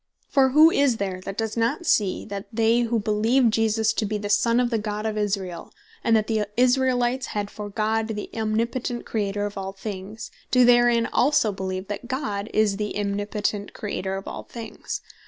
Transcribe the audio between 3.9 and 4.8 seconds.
to be the Son of the